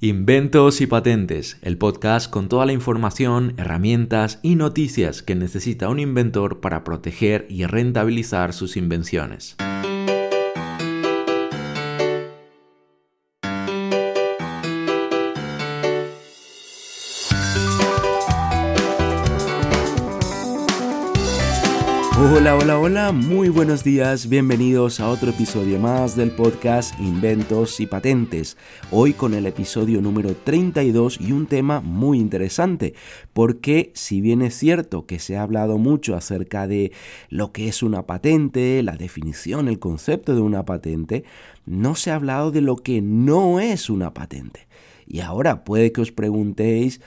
[0.00, 5.98] Inventos y Patentes, el podcast con toda la información, herramientas y noticias que necesita un
[5.98, 9.56] inventor para proteger y rentabilizar sus invenciones.
[22.20, 27.86] Hola, hola, hola, muy buenos días, bienvenidos a otro episodio más del podcast Inventos y
[27.86, 28.56] Patentes.
[28.90, 32.94] Hoy con el episodio número 32 y un tema muy interesante,
[33.32, 36.90] porque si bien es cierto que se ha hablado mucho acerca de
[37.28, 41.22] lo que es una patente, la definición, el concepto de una patente,
[41.66, 44.66] no se ha hablado de lo que no es una patente.
[45.06, 47.00] Y ahora puede que os preguntéis,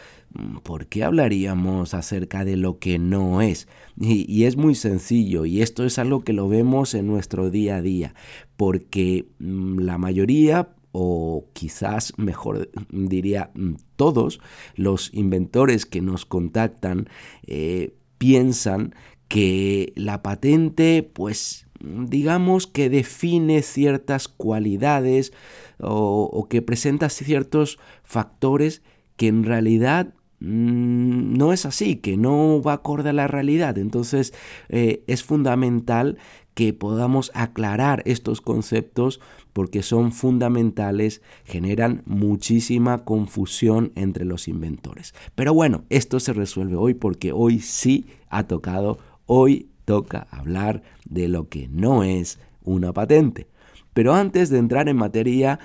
[0.64, 3.68] ¿por qué hablaríamos acerca de lo que no es?
[4.00, 7.82] Y, es muy sencillo, y esto es algo que lo vemos en nuestro día a
[7.82, 8.14] día,
[8.58, 14.42] porque mm, la mayoría o quizás mejor diría mm, todos
[14.76, 17.08] los inventores que nos contactan
[17.48, 18.94] eh, piensan
[19.28, 25.34] que la patente pues digamos que define ciertas cualidades
[25.80, 28.82] o, que presenta ciertos factores
[29.16, 33.78] que en realidad mm, no es así, que no va acorde a la realidad.
[33.78, 34.34] Entonces
[34.70, 36.18] eh, es fundamental
[36.56, 39.22] que podamos aclarar estos conceptos
[39.54, 45.14] porque son fundamentales, generan muchísima confusión entre los inventores.
[45.36, 48.98] Pero bueno, esto se resuelve hoy porque hoy sí ha tocado,
[49.28, 53.48] hoy toca hablar de lo que no es una patente.
[53.94, 55.60] Pero antes de entrar en materia,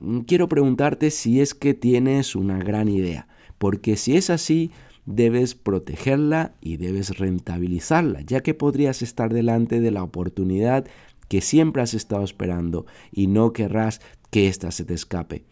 [0.00, 3.26] mm, quiero preguntarte si es que tienes una gran idea,
[3.62, 4.72] porque si es así,
[5.06, 10.84] debes protegerla y debes rentabilizarla, ya que podrías estar delante de la oportunidad
[11.28, 15.44] que siempre has estado esperando y no querrás que ésta se te escape.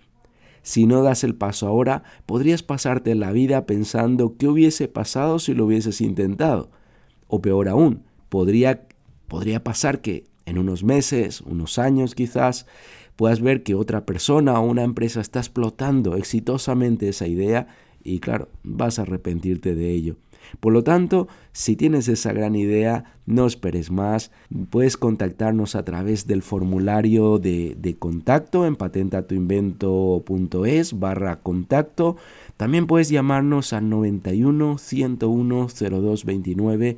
[0.63, 5.55] Si no das el paso ahora, podrías pasarte la vida pensando qué hubiese pasado si
[5.55, 6.73] lo hubieses intentado.
[7.29, 8.89] O peor aún, podría,
[9.29, 12.67] podría pasar que en unos meses, unos años quizás,
[13.15, 17.69] puedas ver que otra persona o una empresa está explotando exitosamente esa idea
[18.03, 20.17] y claro, vas a arrepentirte de ello.
[20.59, 24.31] Por lo tanto, si tienes esa gran idea, no esperes más.
[24.71, 32.17] Puedes contactarnos a través del formulario de, de contacto en patentatuinvento.es barra contacto.
[32.57, 36.97] También puedes llamarnos al 91 101 0229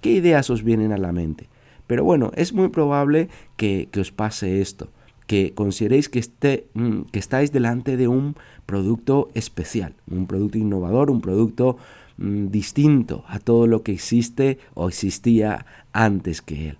[0.00, 1.48] ¿Qué ideas os vienen a la mente?
[1.86, 4.88] Pero bueno, es muy probable que, os pase esto,
[5.26, 11.10] que consideréis que, esté, mm, que estáis delante de un producto especial, un producto innovador,
[11.10, 11.76] un producto
[12.18, 16.78] mm, distinto a todo lo que existe o existía antes que él.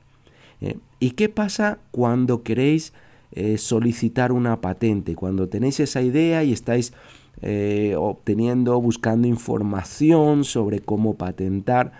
[0.62, 0.78] ¿Eh?
[1.00, 2.92] ¿Y qué pasa cuando queréis
[3.32, 5.14] eh, solicitar una patente?
[5.14, 6.92] Cuando tenéis esa idea y estáis
[7.40, 11.92] eh, obteniendo, buscando información sobre cómo patentar.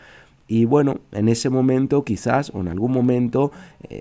[0.49, 3.53] Y bueno, en ese momento quizás o en algún momento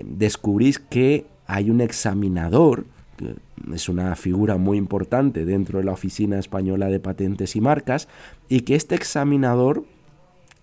[0.04, 2.84] descubrís que hay un examinador,
[3.16, 3.34] que
[3.74, 8.08] es una figura muy importante dentro de la Oficina Española de Patentes y Marcas,
[8.48, 9.84] y que este examinador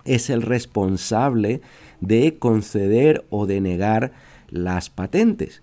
[0.06, 1.62] es el responsable
[2.02, 4.12] de conceder o denegar
[4.50, 5.62] las patentes.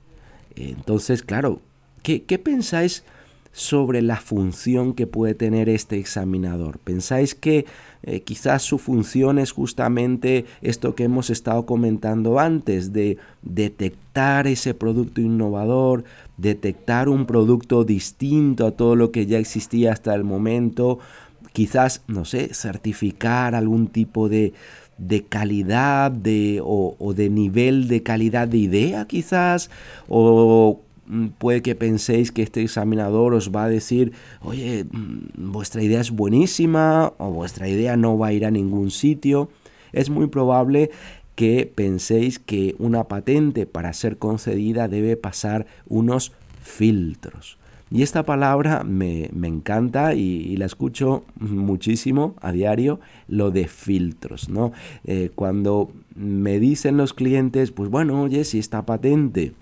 [0.54, 1.60] Entonces, claro,
[2.02, 3.04] ¿qué, pensáis
[3.52, 6.78] sobre la función que puede tener este examinador?
[6.78, 7.66] ¿Pensáis que
[8.02, 14.74] eh, quizás su función es justamente esto que hemos estado comentando antes, de detectar ese
[14.74, 16.04] producto innovador,
[16.36, 20.98] detectar un producto distinto a todo lo que ya existía hasta el momento,
[21.56, 24.52] quizás, no sé, certificar algún tipo de,
[24.98, 29.70] de calidad de, o, o, de nivel de calidad de idea quizás,
[30.06, 34.12] o mm, puede que penséis que este examinador os va a decir,
[34.42, 38.90] oye, mm, vuestra idea es buenísima o vuestra idea no va a ir a ningún
[38.90, 39.48] sitio.
[39.94, 40.90] Es muy probable
[41.36, 47.56] que penséis que una patente para ser concedida debe pasar unos filtros.
[47.90, 52.98] Y esta palabra me, encanta y, la escucho muchísimo a diario,
[53.28, 54.72] lo de filtros, ¿no?
[55.04, 59.52] Eh, cuando me dicen los clientes, pues bueno, oye, si esta patente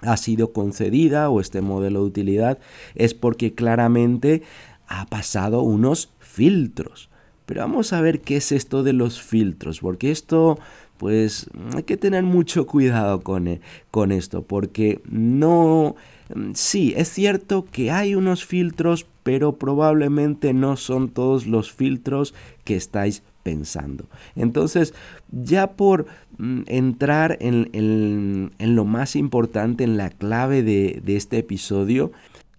[0.00, 2.58] ha sido concedida o este modelo de utilidad,
[2.96, 4.42] es porque claramente
[4.88, 7.08] ha pasado unos filtros.
[7.46, 10.58] Pero vamos a ver qué es esto de los filtros, porque esto
[10.96, 13.60] pues hay que tener mucho cuidado con, eh,
[13.90, 15.94] con esto, porque no...
[16.34, 22.34] Mm, sí, es cierto que hay unos filtros, pero probablemente no son todos los filtros
[22.64, 24.06] que estáis pensando.
[24.36, 24.94] Entonces,
[25.30, 26.06] ya por
[26.38, 32.12] mm, entrar en, lo más importante, en la clave de, de este episodio,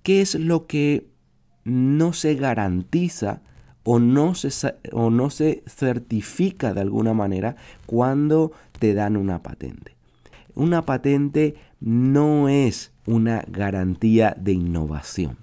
[0.04, 1.08] ¿qué es lo que
[1.64, 3.42] no se garantiza
[3.86, 9.95] o no, se, o no se certifica de alguna manera cuando te dan una patente.
[10.56, 15.38] Una patente no es una garantía de innovación.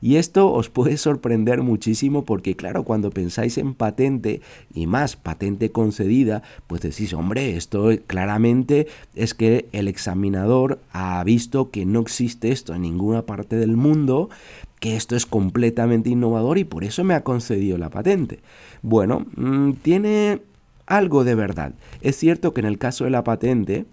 [0.00, 4.40] Y esto os puede sorprender muchísimo porque claro, cuando pensáis en patente
[4.74, 11.70] y más patente concedida, pues decís, hombre, esto claramente es que el examinador ha visto
[11.70, 14.28] que no existe esto en ninguna parte del mundo,
[14.80, 18.40] que esto es completamente innovador y por eso me ha concedido la patente.
[18.82, 20.40] Bueno, mm, tiene
[20.86, 21.72] algo de verdad.
[22.02, 23.86] Es cierto que en el caso de la patente,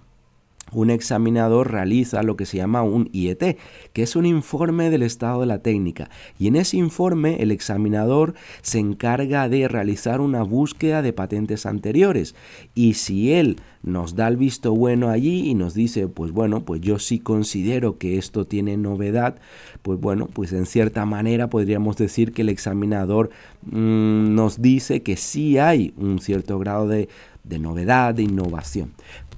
[0.71, 3.57] un examinador realiza lo que se llama un IET,
[3.93, 6.09] que es un informe del estado de la técnica.
[6.39, 12.35] Y en ese informe el examinador se encarga de realizar una búsqueda de patentes anteriores.
[12.73, 16.81] Y si él nos da el visto bueno allí y nos dice, pues bueno, pues
[16.81, 19.35] yo sí considero que esto tiene novedad,
[19.81, 23.29] pues bueno, pues en cierta manera podríamos decir que el examinador
[23.63, 27.09] mm, nos dice que sí hay un cierto grado de,
[27.43, 28.93] de novedad, de innovación.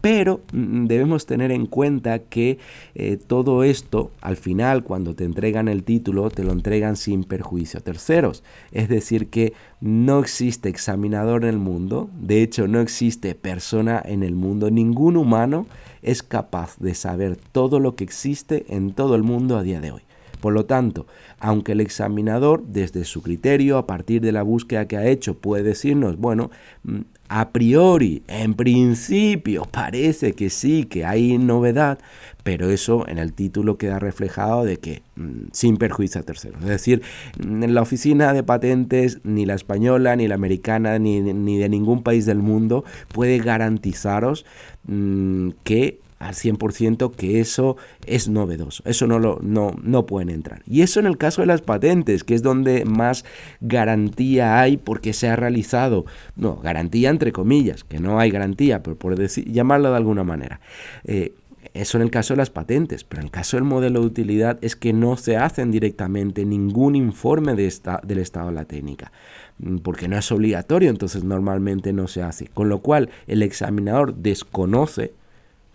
[0.05, 2.59] Pero mm, debemos tener en cuenta que
[2.93, 7.79] eh, todo esto, al final, cuando te entregan el título, te lo entregan sin perjuicio
[7.79, 8.43] a terceros.
[8.71, 14.21] Es decir, que no existe examinador en el mundo, de hecho no existe persona en
[14.21, 15.65] el mundo, ningún humano
[16.03, 19.89] es capaz de saber todo lo que existe en todo el mundo a día de
[19.89, 20.04] hoy.
[20.45, 21.07] Por lo tanto,
[21.39, 25.63] aunque el examinador, desde su criterio, a partir de la búsqueda que ha hecho, puede
[25.63, 26.51] decirnos, bueno,
[26.83, 26.99] mm,
[27.29, 31.97] a priori, en principio, parece que sí, que hay novedad,
[32.43, 36.61] pero eso en el título queda reflejado de que mm, sin perjuicio a terceros.
[36.61, 37.01] Es decir,
[37.39, 42.27] en la oficina de patentes, ni la española, ni la americana, ni, de ningún país
[42.27, 44.45] del mundo puede garantizaros
[44.85, 48.83] mm, que al 100% que eso es novedoso.
[48.85, 50.61] Eso no, lo, no, no pueden entrar.
[50.67, 53.25] Y eso en el caso de las patentes, que es donde más
[53.61, 56.05] garantía hay porque se ha realizado.
[56.35, 60.59] No, garantía entre comillas, que no hay garantía, pero por decir, llamarlo de alguna manera.
[61.03, 61.33] Eh,
[61.73, 64.57] eso en el caso de las patentes, pero en el caso del modelo de utilidad
[64.61, 69.11] es que no se hacen directamente ningún informe de esta, del estado de la técnica,
[69.59, 72.47] mm, porque no es obligatorio, entonces normalmente no se hace.
[72.47, 75.13] Con lo cual el examinador desconoce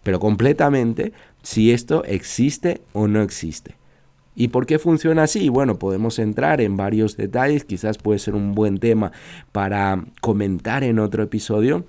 [0.03, 1.13] pero completamente
[1.43, 3.77] si esto existe o no existe.
[4.35, 5.49] ¿Y por qué funciona así?
[5.49, 9.13] Bueno, podemos entrar en varios detalles, quizás puede ser un buen tema
[9.53, 11.85] para comentar en otro episodio.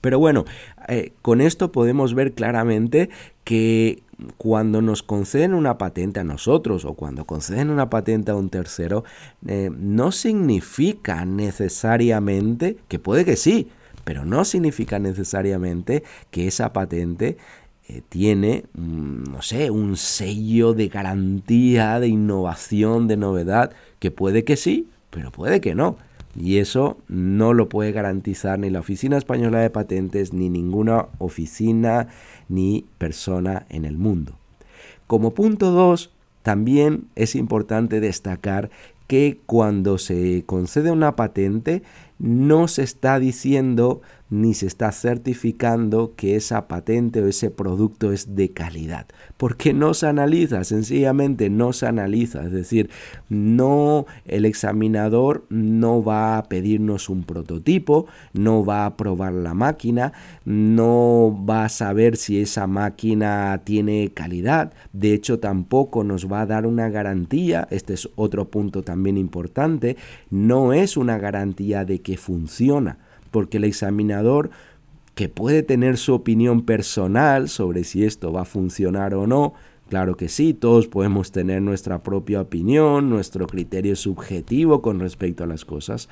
[0.00, 0.44] Pero bueno,
[0.88, 3.08] eh, con esto podemos ver claramente
[3.42, 4.02] que
[4.36, 9.04] cuando nos conceden una patente a nosotros o cuando conceden una patente a un tercero,
[9.46, 13.68] eh, no significa necesariamente, que puede que sí,
[14.04, 17.36] pero no significa necesariamente que esa patente
[17.88, 24.44] eh, tiene, mm, no sé, un sello de garantía, de innovación, de novedad, que puede
[24.44, 25.96] que sí, pero puede que no.
[26.36, 32.08] Y eso no lo puede garantizar ni la Oficina Española de Patentes, ni ninguna oficina,
[32.48, 34.38] ni persona en el mundo.
[35.06, 36.10] Como punto 2,
[36.42, 38.70] también es importante destacar
[39.06, 41.82] que cuando se concede una patente
[42.18, 44.00] no se está diciendo
[44.34, 49.94] ni se está certificando que esa patente o ese producto es de calidad, porque no
[49.94, 52.90] se analiza, sencillamente no se analiza, es decir,
[53.28, 60.12] no el examinador no va a pedirnos un prototipo, no va a probar la máquina,
[60.44, 66.46] no va a saber si esa máquina tiene calidad, de hecho tampoco nos va a
[66.46, 69.96] dar una garantía, este es otro punto también importante,
[70.28, 72.98] no es una garantía de que funciona
[73.34, 74.50] porque el examinador
[75.16, 79.54] que puede tener su opinión personal sobre si esto va a funcionar o no,
[79.90, 85.46] Claro que sí, todos podemos tener nuestra propia opinión, nuestro criterio subjetivo con respecto a
[85.46, 86.08] las cosas,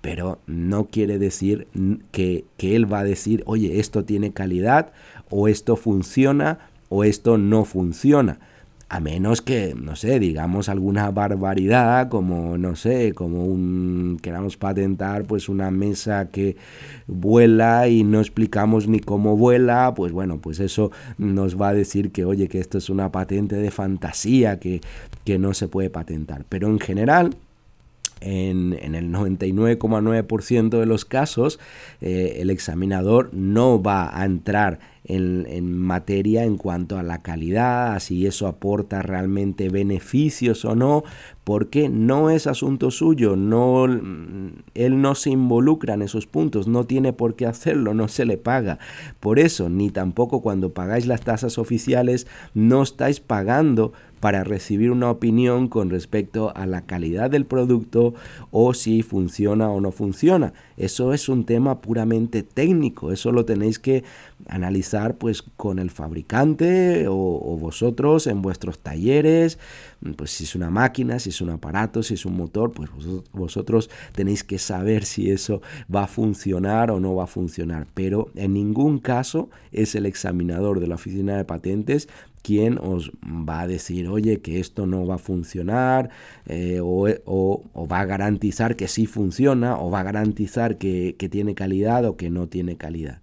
[0.00, 1.68] pero no quiere decir
[2.10, 4.92] que, él va a decir, oye, esto tiene calidad,
[5.30, 8.40] o esto funciona, o esto no funciona
[8.92, 15.24] a menos que, no sé, digamos alguna barbaridad, como, no sé, como un, queramos patentar
[15.24, 16.58] pues una mesa que
[17.06, 22.12] vuela y no explicamos ni cómo vuela, pues bueno, pues eso nos va a decir
[22.12, 24.82] que, oye, que esto es una patente de fantasía que,
[25.24, 26.44] que no se puede patentar.
[26.50, 27.34] Pero en general,
[28.22, 31.58] en, en, el 99,9% de los casos,
[32.00, 38.26] eh, el examinador no va a entrar en, materia en cuanto a la calidad, si
[38.26, 41.02] eso aporta realmente beneficios o no,
[41.44, 47.12] porque no es asunto suyo, no, él no se involucra en esos puntos, no tiene
[47.12, 48.78] por qué hacerlo, no se le paga.
[49.18, 55.10] Por eso, ni tampoco cuando pagáis las tasas oficiales, no estáis pagando para recibir una
[55.10, 58.14] opinión con respecto a la calidad del producto
[58.52, 60.52] o si funciona o no funciona.
[60.76, 64.04] Eso es un tema puramente técnico, eso lo tenéis que
[64.46, 69.58] analizar pues con el fabricante o, vosotros en vuestros talleres,
[70.16, 72.90] pues si es una máquina, si es un aparato, si es un motor, pues
[73.32, 75.62] vosotros tenéis que saber si eso
[75.92, 77.88] va a funcionar o no va a funcionar.
[77.92, 82.08] Pero en ningún caso es el examinador de la oficina de patentes
[82.42, 86.10] quien os va a decir, oye, que esto no va a funcionar,
[86.46, 92.04] eh, o, va a garantizar que sí funciona, o va a garantizar que, tiene calidad
[92.04, 93.20] o que no tiene calidad.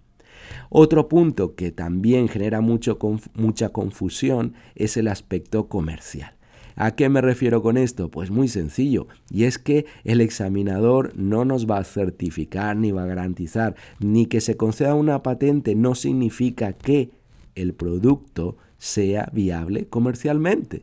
[0.70, 2.98] Otro punto que también genera mucho,
[3.34, 6.34] mucha confusión es el aspecto comercial.
[6.76, 8.10] ¿A qué me refiero con esto?
[8.10, 13.02] Pues muy sencillo, y es que el examinador no nos va a certificar ni va
[13.02, 17.10] a garantizar, ni que se conceda una patente no significa que
[17.54, 20.82] el producto sea viable comercialmente.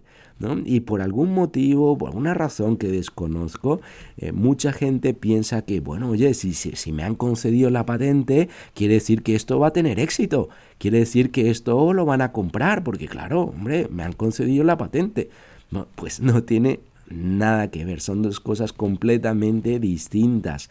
[0.66, 3.82] Y por algún motivo, por alguna razón que desconozco,
[4.18, 8.96] eh, mucha gente piensa que, bueno, oye, si, si, me han concedido la patente, quiere
[8.96, 12.84] decir que esto va a tener éxito, quiere decir que esto lo van a comprar,
[12.84, 15.32] porque claro, hombre, me han concedido la patente.
[15.72, 20.70] No, pues no tiene nada que ver, son dos cosas completamente distintas.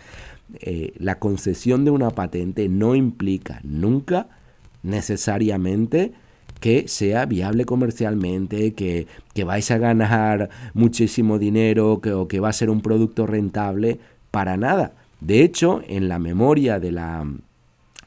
[0.61, 4.29] Eh, la concesión de una patente no implica nunca
[4.85, 6.13] necesariamente
[6.61, 12.49] que sea viable comercialmente, que, que vais a ganar muchísimo dinero que, o que va
[12.49, 13.99] a ser un producto rentable,
[14.31, 14.93] para nada.
[15.21, 17.27] De hecho, en la memoria de la,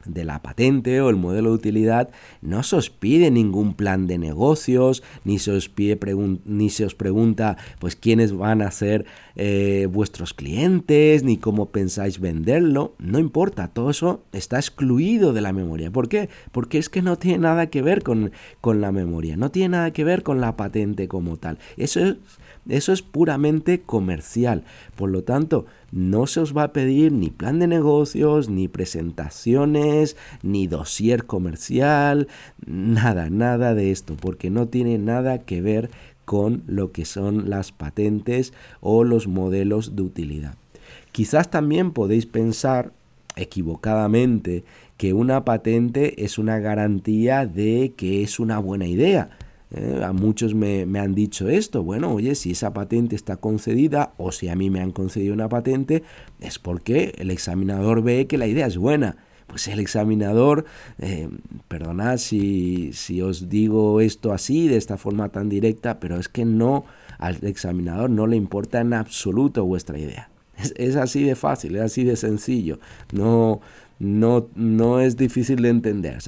[0.04, 2.08] de la patente o el modelo de utilidad
[2.40, 5.98] no se os pide ningún plan de negocios, ni se os, pide
[6.44, 9.04] ni se os pregunta pues quiénes van a ser
[9.36, 15.52] eh, vuestros clientes, ni cómo pensáis venderlo, no importa, todo eso está excluido de la
[15.52, 15.90] memoria.
[15.90, 16.28] ¿Por qué?
[16.52, 19.92] Porque es que no tiene nada que ver con, con la memoria, no tiene nada
[19.92, 21.58] que ver con la patente como tal.
[21.76, 22.16] Eso es
[22.68, 24.64] eso es puramente comercial.
[24.96, 30.16] Por lo tanto, no se os va a pedir ni plan de negocios, ni presentaciones,
[30.42, 32.28] ni dossier comercial,
[32.66, 35.90] nada, nada de esto, porque no tiene nada que ver
[36.24, 40.54] con lo que son las patentes o los modelos de utilidad.
[41.12, 42.92] Quizás también podéis pensar
[43.36, 44.64] equivocadamente
[44.96, 49.30] que una patente es una garantía de que es una buena idea.
[49.72, 54.32] Eh, a muchos me, han dicho esto, bueno, oye, si esa patente está concedida o
[54.32, 56.02] si a mí me han concedido una patente,
[56.40, 59.16] es porque el examinador ve que la idea es buena.
[59.46, 60.64] Pues el examinador,
[60.98, 61.28] eh,
[61.66, 66.44] perdonad si, si os digo esto así, de esta forma tan directa, pero es que
[66.44, 66.84] no,
[67.18, 70.30] al examinador no le importa en absoluto vuestra idea.
[70.76, 72.78] Es, así de fácil, es así de sencillo.
[73.12, 73.60] No,
[73.98, 76.18] no, no es difícil de entender.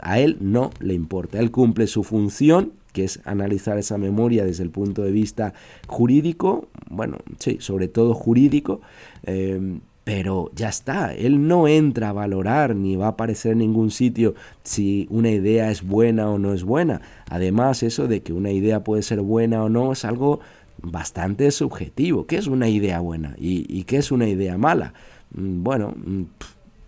[0.00, 1.38] a él no le importa.
[1.38, 5.54] Él cumple su función que es analizar esa memoria desde el punto de vista
[5.86, 8.80] jurídico, bueno, sí, sobre todo jurídico,
[9.24, 13.90] em, pero ya está, él no entra a valorar ni va a aparecer en ningún
[13.90, 14.34] sitio
[14.64, 17.02] si una idea es buena o no es buena.
[17.30, 20.40] Además, eso de que una idea puede ser buena o no es algo
[20.82, 22.26] bastante subjetivo.
[22.26, 24.92] ¿Qué es una idea buena y, qué es una idea mala?
[25.34, 26.22] Mm, bueno, mm,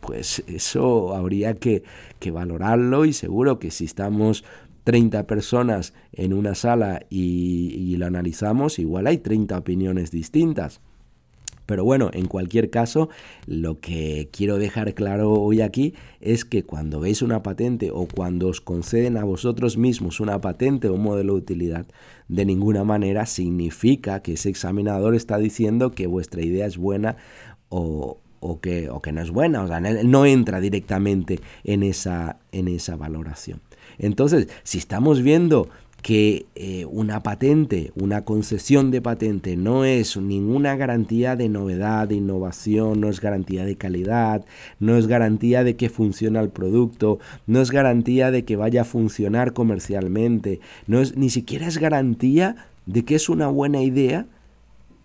[0.01, 1.85] pues eso habría que,
[2.19, 4.45] que valorarlo y seguro que si estamos
[4.85, 10.81] 30 personas en una sala y, lo analizamos, igual hay 30 opiniones distintas.
[11.67, 13.09] Pero bueno, en cualquier caso,
[13.47, 18.49] lo que quiero dejar claro hoy aquí es que cuando veis una patente o cuando
[18.49, 21.87] os conceden a vosotros mismos una patente o un modelo de utilidad,
[22.29, 27.17] de ninguna manera significa que ese examinador está diciendo que vuestra idea es buena
[27.71, 28.19] o,
[28.61, 32.37] que, no es buena, o sea, no entra directamente en esa
[32.99, 33.63] valoración.
[33.99, 35.69] Entonces, si estamos viendo
[36.05, 42.17] que eh, una patente, una concesión de patente no es ninguna garantía de novedad, de
[42.17, 44.45] innovación, no es garantía de calidad,
[44.81, 48.85] no es garantía de que funcione el producto, no es garantía de que vaya a
[48.85, 54.27] funcionar comercialmente, no es ni siquiera es garantía de que es una buena idea,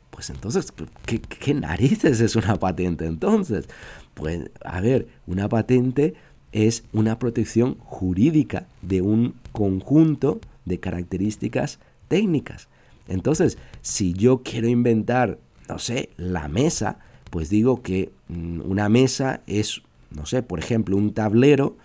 [0.10, 0.74] pues entonces,
[1.06, 3.70] ¿qué, qué narices es una patente entonces?
[4.16, 6.16] Pues, a ver, una patente
[6.52, 12.68] es una protección jurídica de un conjunto de características técnicas.
[13.08, 19.42] Entonces, si yo quiero inventar, no sé, la mesa, pues digo que mm, una mesa
[19.48, 21.78] es, no sé, por ejemplo, un tablero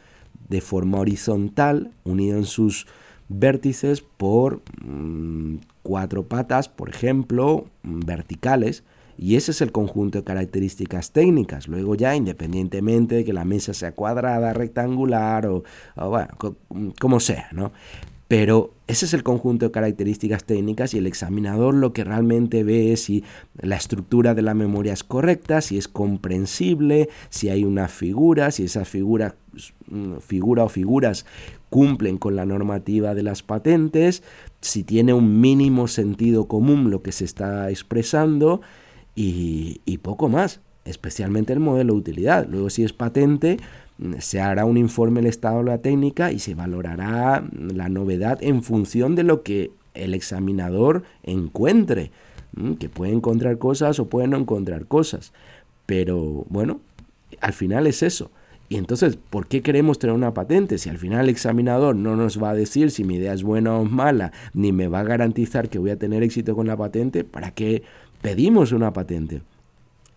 [0.49, 2.87] de forma horizontal unido en sus
[3.28, 8.85] vértices por mm, cuatro patas, por ejemplo, mm, verticales,
[9.16, 11.68] y ese es el conjunto de características técnicas.
[11.68, 15.64] Luego ya, independientemente de que la mesa sea cuadrada, rectangular o,
[15.97, 16.28] bueno,
[17.00, 17.73] como sea, ¿no?
[18.26, 22.92] Pero ese es el conjunto de características técnicas y el examinador lo que realmente ve
[22.92, 23.23] es si
[23.61, 28.64] la estructura de la memoria es correcta, si es comprensible, si hay una figura, si
[28.64, 29.37] esa figura,
[29.88, 31.26] mm, figura o figuras
[31.68, 34.23] cumplen con la normativa de las patentes,
[34.61, 38.62] si tiene un mínimo sentido común lo que se está expresando
[39.14, 42.47] y, y poco más, especialmente el modelo de utilidad.
[42.49, 43.59] Luego si es patente,
[44.18, 48.62] se hará un informe del estado de la técnica y se valorará la novedad en
[48.62, 52.11] función de lo que el examinador encuentre,
[52.78, 55.33] que puede encontrar cosas o puede no encontrar cosas.
[55.87, 56.80] Pero bueno,
[57.40, 58.30] al final es eso.
[58.68, 60.78] Y entonces, ¿por qué queremos tener una patente?
[60.78, 63.76] Si al final el examinador no nos va a decir si mi idea es buena
[63.76, 67.25] o mala, ni me va a garantizar que voy a tener éxito con la patente,
[67.25, 67.83] ¿para qué
[68.24, 69.42] pedimos una patente?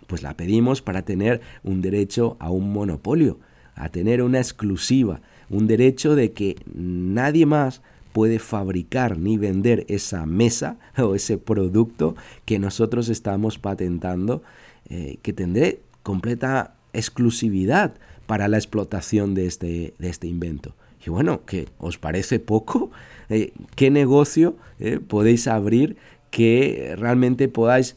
[0.07, 3.37] Pues la pedimos para tener un derecho a un monopolio
[3.75, 7.81] a tener una exclusiva, un derecho de que nadie más
[8.13, 12.15] puede fabricar ni vender esa mesa o ese producto
[12.45, 14.41] que nosotros estamos patentando,
[14.89, 17.93] eh, que tendré completa exclusividad
[18.25, 20.75] para la explotación de este, de este invento.
[21.05, 22.89] Y bueno, ¿qué os parece poco?
[23.29, 25.97] Eh, ¿Qué negocio eh, podéis abrir
[26.29, 27.95] que realmente podáis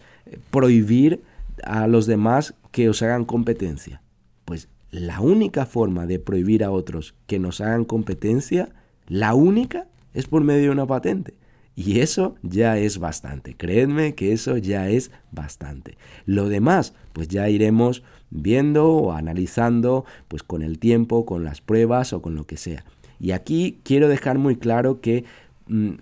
[0.51, 1.23] prohibir
[1.65, 4.03] a los demás que os hagan competencia?
[4.45, 8.71] Pues la única forma de prohibir a otros que nos hagan competencia,
[9.07, 11.35] la única, es por medio de una patente.
[11.77, 13.55] Y eso ya es bastante.
[13.57, 15.97] Creedme que eso ya es bastante.
[16.27, 22.13] Lo demás, pues ya iremos viendo o analizando, pues con el tiempo, con las pruebas
[22.13, 22.85] o con lo que sea.
[23.19, 25.25] Y aquí quiero dejar muy claro que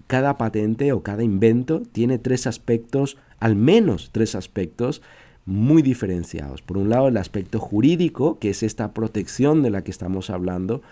[0.07, 5.03] cada patente o cada invento tiene tres aspectos, al menos tres aspectos
[5.45, 6.63] muy diferenciados.
[6.63, 10.83] Por un lado, el aspecto jurídico, que es esta protección de la que estamos hablando.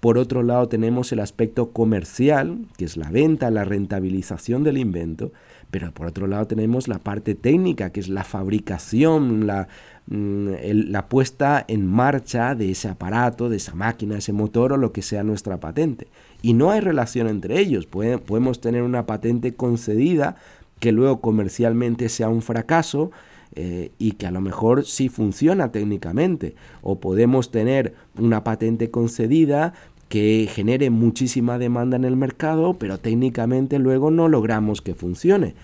[0.00, 5.32] Por otro lado, tenemos el aspecto comercial, que es la venta, la rentabilización del invento.
[5.78, 9.68] Pero por otro lado, tenemos la parte técnica, que es la fabricación, la,
[10.06, 10.48] mm,
[10.88, 15.02] la puesta en marcha de ese aparato, de esa máquina, ese motor o lo que
[15.02, 16.06] sea nuestra patente.
[16.40, 17.84] Y no hay relación entre ellos.
[17.84, 20.36] podemos tener una patente concedida
[20.80, 23.10] que luego comercialmente sea un fracaso
[23.54, 26.54] eh, y que a lo mejor sí funciona técnicamente.
[26.80, 29.74] O podemos tener una patente concedida
[30.08, 35.54] que genere muchísima demanda en el mercado, pero técnicamente luego no logramos que funcione.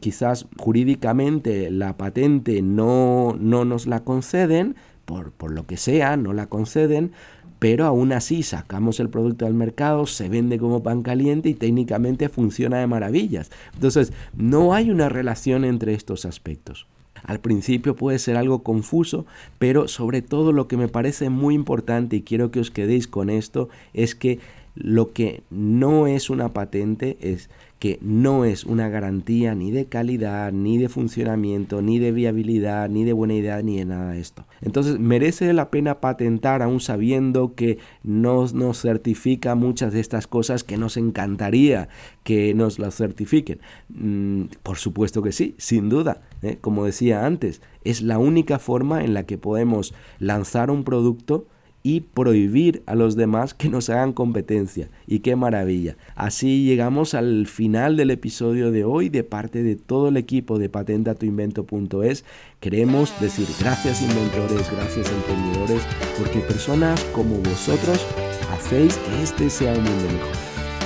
[0.00, 6.32] Quizás jurídicamente la patente no, no nos la conceden, por, por lo que sea, no
[6.32, 7.12] la conceden,
[7.58, 12.28] pero aún así sacamos el producto al mercado, se vende como pan caliente y técnicamente
[12.28, 13.50] funciona de maravillas.
[13.74, 16.86] Entonces, no hay una relación entre estos aspectos.
[17.24, 19.26] Al principio puede ser algo confuso,
[19.58, 23.30] pero sobre todo lo que me parece muy importante y quiero que os quedéis con
[23.30, 24.38] esto es que
[24.74, 30.52] lo que no es una patente es que no es una garantía ni de calidad,
[30.52, 34.44] ni de funcionamiento, ni de viabilidad, ni de buena idea, ni de nada de esto.
[34.60, 40.62] Entonces, ¿merece la pena patentar aún sabiendo que no nos certifica muchas de estas cosas
[40.62, 41.88] que nos encantaría
[42.22, 43.60] que nos las certifiquen?
[43.88, 46.20] Mm, por supuesto que sí, sin duda.
[46.42, 46.58] ¿eh?
[46.60, 51.46] Como decía antes, es la única forma en la que podemos lanzar un producto
[51.82, 54.88] y prohibir a los demás que nos hagan competencia.
[55.06, 55.96] Y qué maravilla.
[56.14, 60.68] Así llegamos al final del episodio de hoy de parte de todo el equipo de
[60.68, 62.24] patentatuinvento.es.
[62.60, 65.82] Queremos decir gracias inventores, gracias emprendedores,
[66.18, 68.04] porque personas como vosotros
[68.52, 70.36] hacéis que este sea un mundo mejor.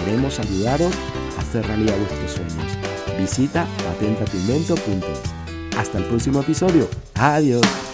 [0.04, 0.92] Queremos ayudaros
[1.37, 2.78] a hacer realidad vuestros sueños.
[3.18, 5.76] Visita patentatuinvento.es.
[5.76, 6.88] Hasta el próximo episodio.
[7.14, 7.93] Adiós.